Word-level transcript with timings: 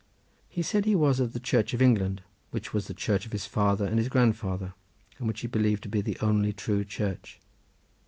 He 0.49 0.63
said 0.63 0.85
he 0.85 0.95
was 0.95 1.19
of 1.19 1.31
the 1.31 1.39
Church 1.39 1.75
of 1.75 1.79
England, 1.81 2.23
which 2.49 2.73
was 2.73 2.87
the 2.87 2.93
Church 2.95 3.27
of 3.27 3.31
his 3.33 3.45
father 3.45 3.85
and 3.85 3.99
his 3.99 4.09
grandfather, 4.09 4.73
and 5.19 5.27
which 5.27 5.41
he 5.41 5.47
believed 5.47 5.83
to 5.83 5.89
be 5.89 6.01
the 6.01 6.17
only 6.21 6.53
true 6.53 6.83
Church. 6.83 7.39